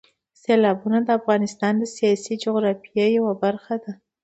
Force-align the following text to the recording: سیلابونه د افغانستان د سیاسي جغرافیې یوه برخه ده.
سیلابونه 0.41 0.97
د 1.03 1.09
افغانستان 1.19 1.73
د 1.79 1.83
سیاسي 1.95 2.33
جغرافیې 2.43 3.05
یوه 3.17 3.33
برخه 3.43 3.75
ده. 3.83 3.91